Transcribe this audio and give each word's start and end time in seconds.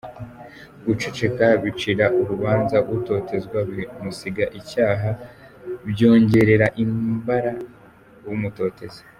guceceka 0.85 1.45
bicira 1.63 2.05
urubanza 2.19 2.77
utotezwa, 2.95 3.57
bimusiga 3.69 4.45
icyaha, 4.59 5.09
byongerera 5.89 6.67
imbara 6.83 7.51
umutoteza. 8.33 9.01